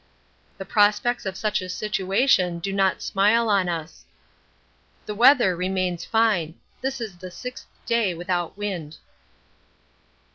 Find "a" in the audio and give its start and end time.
1.61-1.69